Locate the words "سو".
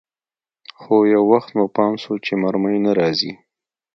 2.03-2.13